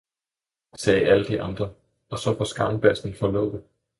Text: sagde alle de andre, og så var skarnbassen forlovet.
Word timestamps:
sagde 0.75 1.01
alle 1.05 1.27
de 1.27 1.41
andre, 1.41 1.73
og 2.09 2.19
så 2.19 2.33
var 2.33 2.43
skarnbassen 2.45 3.13
forlovet. 3.13 3.63